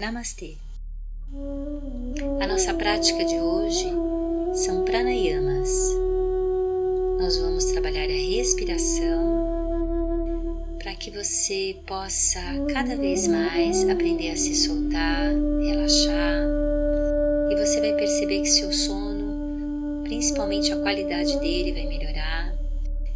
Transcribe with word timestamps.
Namastê! 0.00 0.56
A 2.40 2.48
nossa 2.48 2.74
prática 2.74 3.24
de 3.24 3.36
hoje 3.36 3.92
são 4.52 4.84
pranayamas. 4.84 5.70
Nós 7.20 7.38
vamos 7.38 7.64
trabalhar 7.66 8.06
a 8.06 8.36
respiração 8.36 9.46
para 10.82 10.96
que 10.96 11.12
você 11.12 11.76
possa 11.86 12.40
cada 12.72 12.96
vez 12.96 13.28
mais 13.28 13.88
aprender 13.88 14.32
a 14.32 14.36
se 14.36 14.56
soltar, 14.56 15.32
relaxar 15.62 16.42
e 17.52 17.54
você 17.54 17.80
vai 17.80 17.94
perceber 17.94 18.40
que 18.40 18.48
seu 18.48 18.72
sono, 18.72 20.02
principalmente 20.02 20.72
a 20.72 20.76
qualidade 20.80 21.38
dele, 21.38 21.72
vai 21.72 21.86
melhorar 21.86 22.52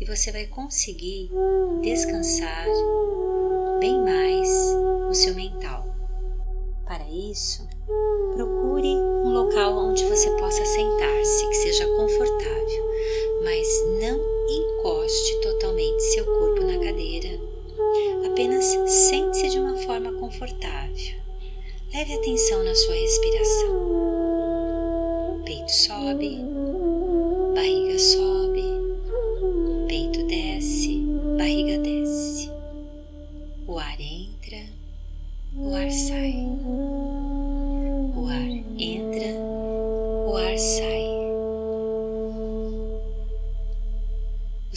e 0.00 0.04
você 0.04 0.30
vai 0.30 0.46
conseguir 0.46 1.30
descansar 1.82 2.66
bem 3.80 4.00
mais 4.02 4.48
o 5.08 5.12
seu 5.12 5.34
mental. 5.34 5.89
Para 6.90 7.08
isso, 7.08 7.68
procure 8.34 8.88
um 8.88 9.32
local 9.32 9.74
onde 9.74 10.04
você 10.06 10.28
possa 10.30 10.64
sentar-se, 10.64 11.46
que 11.46 11.54
seja 11.54 11.86
confortável, 11.86 12.84
mas 13.44 13.68
não 14.00 14.20
encoste 14.50 15.40
totalmente 15.40 16.02
seu 16.02 16.24
corpo 16.24 16.64
na 16.64 16.76
cadeira. 16.84 17.28
Apenas 18.26 18.64
sente-se 18.90 19.50
de 19.50 19.60
uma 19.60 19.76
forma 19.76 20.12
confortável. 20.14 21.14
Leve 21.94 22.12
atenção 22.12 22.64
na 22.64 22.74
sua 22.74 22.94
respiração. 22.94 23.70
Peito 25.44 25.70
sobe, 25.70 26.40
barriga 27.54 28.00
sobe, 28.00 28.29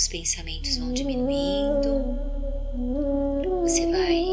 Os 0.04 0.09
pensamentos 0.09 0.76
vão 0.76 0.92
diminuindo. 0.92 2.20
Você 3.62 3.90
vai 3.90 4.33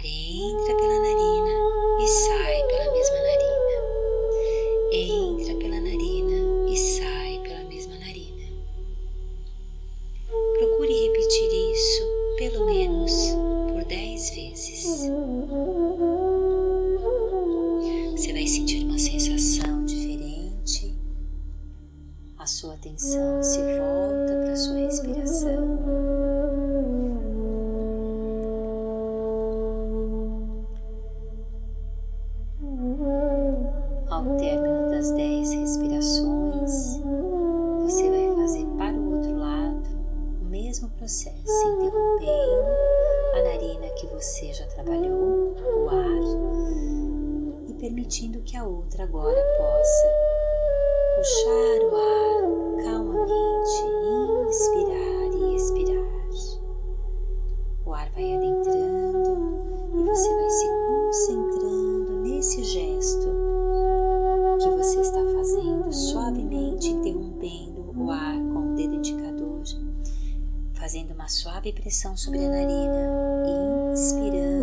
ar 0.00 0.06
entra 0.06 0.74
pela 0.76 0.98
narina 0.98 1.52
e 2.00 2.08
sai 2.08 2.66
pela 2.68 2.92
mesma 2.92 3.16
narina. 3.16 3.76
Entra 4.92 5.54
pela 5.56 5.80
narina 5.80 6.70
e 6.70 6.76
sai 6.76 7.40
pela 7.42 7.64
mesma 7.64 7.98
narina. 7.98 8.48
Procure 10.58 10.92
repetir 10.92 11.72
isso 11.72 12.02
pelo 12.38 12.66
menos 12.66 13.12
por 13.72 13.84
dez 13.84 14.30
vezes. 14.30 15.10
Você 18.12 18.32
vai 18.32 18.46
sentir 18.46 18.84
uma 18.84 18.98
sensação 18.98 19.84
diferente. 19.84 20.94
A 22.38 22.46
sua 22.46 22.74
atenção 22.74 23.42
se 23.42 23.58
volta 23.58 24.40
para 24.42 24.52
a 24.52 24.56
sua 24.56 24.76
respiração. 24.76 25.69
Trabalhou, 44.90 45.54
o 45.62 45.88
ar, 45.88 47.68
e 47.68 47.74
permitindo 47.74 48.40
que 48.42 48.56
a 48.56 48.64
outra 48.64 49.04
agora 49.04 49.40
possa 49.56 50.08
puxar 51.16 51.78
o 51.84 51.96
ar 51.96 52.82
calmamente, 52.82 53.84
inspirar 54.48 55.30
e 55.32 55.54
expirar. 55.54 56.00
O 57.86 57.92
ar 57.92 58.10
vai 58.10 58.34
adentrando 58.34 59.30
e 59.94 60.02
você 60.02 60.34
vai 60.34 60.50
se 60.50 60.66
concentrando 60.88 62.20
nesse 62.22 62.64
gesto 62.64 63.28
que 64.60 64.70
você 64.70 65.00
está 65.00 65.24
fazendo, 65.24 65.92
suavemente 65.92 66.90
interrompendo 66.90 67.92
o 67.96 68.10
ar 68.10 68.36
com 68.52 68.72
o 68.72 68.74
dedo 68.74 68.94
indicador, 68.94 69.62
fazendo 70.74 71.14
uma 71.14 71.28
suave 71.28 71.72
pressão 71.72 72.16
sobre 72.16 72.44
a 72.44 72.48
narina, 72.48 73.30
inspirando 73.92 74.59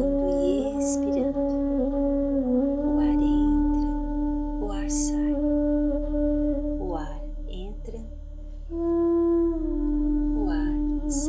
Quando 11.07 11.23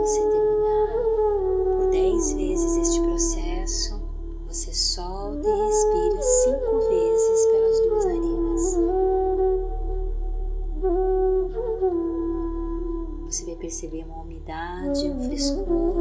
você 0.00 0.20
terminar 0.20 0.88
por 1.78 1.90
dez 1.90 2.34
vezes 2.34 2.76
este 2.76 3.00
processo, 3.00 4.02
você 4.46 4.70
solta 4.70 5.48
e 5.48 5.62
respira 5.64 6.20
cinco 6.20 6.78
vezes 6.90 7.46
pelas 7.46 7.80
duas 7.88 8.04
narinas. 8.04 8.76
Você 13.28 13.46
vai 13.46 13.56
perceber 13.56 14.04
uma 14.04 14.20
umidade, 14.20 15.08
um 15.08 15.24
frescor. 15.24 15.91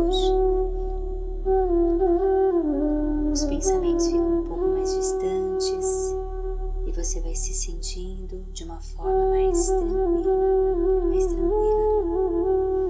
Sentindo 8.02 8.44
de 8.52 8.64
uma 8.64 8.80
forma 8.82 9.28
mais 9.30 9.68
tranquila, 9.68 11.06
mais 11.08 11.26
tranquila. 11.28 12.82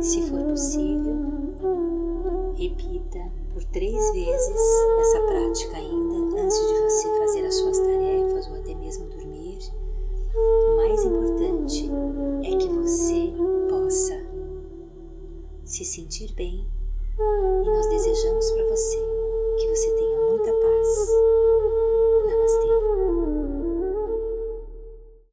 Se 0.00 0.22
for 0.30 0.40
possível, 0.44 1.16
repita 2.54 3.18
por 3.52 3.64
três 3.64 4.12
vezes 4.12 4.60
essa 5.00 5.20
prática 5.26 5.76
ainda 5.76 6.40
antes 6.40 6.56
de 6.56 6.74
você 6.82 7.18
fazer 7.18 7.44
as 7.46 7.54
suas 7.56 7.78
tarefas 7.78 8.48
ou 8.48 8.54
até 8.54 8.74
mesmo 8.74 9.08
dormir. 9.08 9.58
O 10.36 10.76
mais 10.76 11.04
importante 11.04 11.90
é 12.44 12.56
que 12.56 12.68
você 12.68 13.32
possa 13.68 14.24
se 15.64 15.84
sentir 15.84 16.32
bem 16.34 16.64
e 17.18 17.68
nós 17.68 17.88
desejamos 17.88 18.50
para 18.52 18.68
você 18.68 19.07